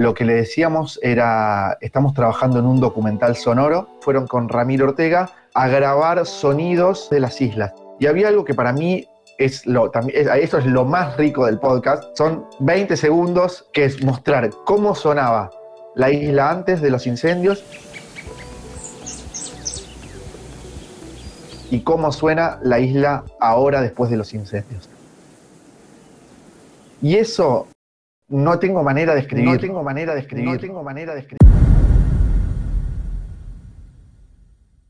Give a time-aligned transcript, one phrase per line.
[0.00, 5.28] lo que le decíamos era, estamos trabajando en un documental sonoro, fueron con Ramiro Ortega
[5.52, 7.74] a grabar sonidos de las islas.
[7.98, 11.58] Y había algo que para mí es lo, también, eso es lo más rico del
[11.58, 15.50] podcast, son 20 segundos que es mostrar cómo sonaba
[15.94, 17.62] la isla antes de los incendios
[21.70, 24.88] y cómo suena la isla ahora después de los incendios.
[27.02, 27.66] Y eso
[28.30, 29.44] no tengo manera de escribir.
[29.44, 30.44] No tengo manera de escribir.
[30.48, 31.39] No tengo manera de escribir.